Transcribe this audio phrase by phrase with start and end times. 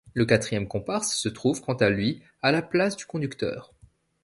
[0.15, 3.71] Le quatrième comparse se trouve quant à lui à la place du conducteur.